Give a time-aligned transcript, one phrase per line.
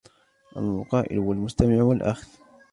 [0.57, 2.27] الْقَائِلُ وَالْمُسْتَمِعُ وَالْآخِذُ